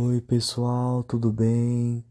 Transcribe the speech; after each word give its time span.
Oi, 0.00 0.20
pessoal, 0.20 1.02
tudo 1.02 1.32
bem? 1.32 2.04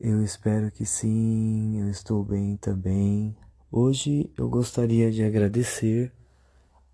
Eu 0.00 0.24
espero 0.24 0.70
que 0.70 0.86
sim, 0.86 1.78
eu 1.78 1.90
estou 1.90 2.24
bem 2.24 2.56
também. 2.56 3.36
Hoje 3.70 4.32
eu 4.38 4.48
gostaria 4.48 5.12
de 5.12 5.22
agradecer 5.22 6.10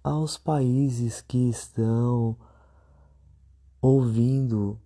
aos 0.03 0.37
países 0.37 1.21
que 1.21 1.49
estão 1.49 2.37
ouvindo 3.81 4.81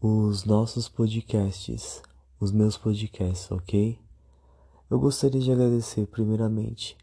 os 0.00 0.44
nossos 0.44 0.88
podcasts, 0.88 2.00
os 2.38 2.52
meus 2.52 2.78
podcasts, 2.78 3.50
ok? 3.50 4.00
Eu 4.88 5.00
gostaria 5.00 5.40
de 5.40 5.50
agradecer 5.50 6.06
primeiramente 6.06 6.96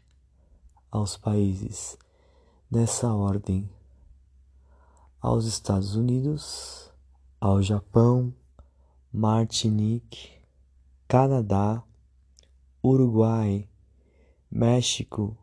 aos 0.90 1.18
países 1.18 1.98
nessa 2.70 3.12
ordem: 3.12 3.68
aos 5.20 5.46
Estados 5.46 5.94
Unidos, 5.94 6.92
ao 7.40 7.62
Japão, 7.62 8.34
Martinique, 9.12 10.30
Canadá, 11.08 11.82
Uruguai, 12.82 13.68
México, 14.50 15.36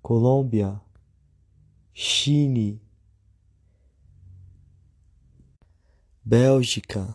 Colômbia, 0.00 0.80
Chile, 1.92 2.80
Bélgica, 6.24 7.14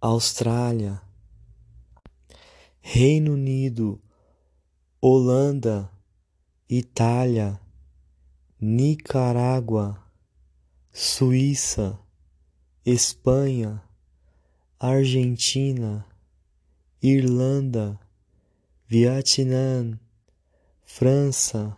Austrália, 0.00 1.00
Reino 2.80 3.32
Unido, 3.32 3.98
Holanda, 5.00 5.90
Itália, 6.68 7.58
Nicarágua, 8.60 10.03
Suíça, 10.96 11.98
Espanha, 12.86 13.82
Argentina, 14.78 16.06
Irlanda, 17.02 17.98
Vietnã, 18.86 19.98
França, 20.84 21.76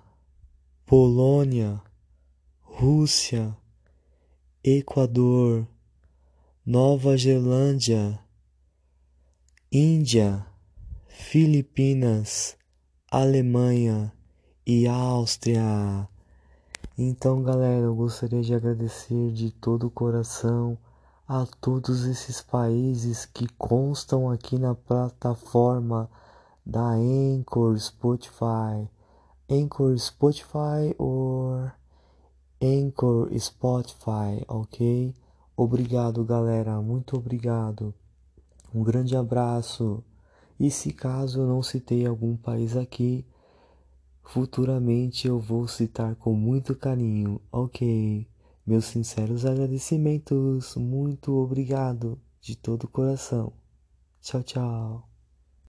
Polônia, 0.84 1.82
Rússia, 2.60 3.56
Equador, 4.62 5.66
Nova 6.66 7.16
Zelândia, 7.16 8.22
Índia, 9.72 10.46
Filipinas, 11.08 12.54
Alemanha 13.10 14.12
e 14.66 14.86
Áustria. 14.86 16.06
Então, 16.98 17.42
galera, 17.42 17.82
eu 17.82 17.94
gostaria 17.94 18.40
de 18.40 18.54
agradecer 18.54 19.30
de 19.30 19.50
todo 19.50 19.86
o 19.86 19.90
coração 19.90 20.78
a 21.28 21.44
todos 21.60 22.06
esses 22.06 22.40
países 22.40 23.26
que 23.26 23.46
constam 23.58 24.30
aqui 24.30 24.58
na 24.58 24.74
plataforma 24.74 26.08
da 26.64 26.92
Anchor 26.92 27.78
Spotify. 27.78 28.88
Anchor 29.46 29.98
Spotify 29.98 30.94
ou 30.96 31.70
Anchor 32.62 33.28
Spotify, 33.38 34.42
ok? 34.48 35.14
Obrigado, 35.54 36.24
galera, 36.24 36.80
muito 36.80 37.18
obrigado. 37.18 37.92
Um 38.74 38.82
grande 38.82 39.14
abraço. 39.14 40.02
E 40.58 40.70
se 40.70 40.94
caso 40.94 41.42
eu 41.42 41.46
não 41.46 41.62
citei 41.62 42.06
algum 42.06 42.38
país 42.38 42.74
aqui, 42.74 43.26
Futuramente 44.26 45.28
eu 45.28 45.38
vou 45.38 45.66
citar 45.68 46.16
com 46.16 46.34
muito 46.34 46.74
carinho, 46.74 47.40
ok? 47.50 48.28
Meus 48.66 48.86
sinceros 48.86 49.46
agradecimentos, 49.46 50.74
muito 50.74 51.32
obrigado 51.36 52.20
de 52.40 52.56
todo 52.56 52.84
o 52.84 52.88
coração. 52.88 53.52
Tchau, 54.20 54.42
tchau. 54.42 55.15